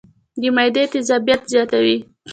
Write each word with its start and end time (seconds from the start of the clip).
د 0.41 0.43
معدې 0.55 0.83
تېزابيت 0.93 1.41
زياتوي 1.51 1.97